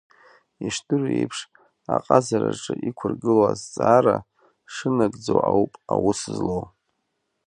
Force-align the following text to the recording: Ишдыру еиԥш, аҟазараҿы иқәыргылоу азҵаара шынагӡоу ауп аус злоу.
Ишдыру 0.67 1.09
еиԥш, 1.17 1.39
аҟазараҿы 1.95 2.73
иқәыргылоу 2.87 3.43
азҵаара 3.51 4.17
шынагӡоу 4.73 5.39
ауп 5.51 5.71
аус 5.93 6.19
злоу. 6.35 6.63